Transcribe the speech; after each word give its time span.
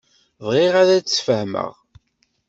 Bɣiɣ 0.45 0.73
ad 0.81 0.87
d-sfehmeɣ. 1.05 1.71